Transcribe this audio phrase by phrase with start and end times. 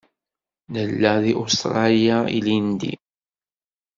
[0.73, 2.91] Nella di Usṭralya ilindi.